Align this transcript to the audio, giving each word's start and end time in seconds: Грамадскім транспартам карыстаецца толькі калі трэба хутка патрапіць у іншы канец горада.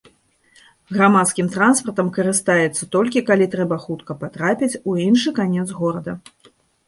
Грамадскім 0.95 1.49
транспартам 1.55 2.07
карыстаецца 2.15 2.83
толькі 2.95 3.23
калі 3.29 3.45
трэба 3.55 3.75
хутка 3.85 4.17
патрапіць 4.21 4.73
у 4.93 4.99
іншы 5.07 5.29
канец 5.41 5.67
горада. 5.81 6.11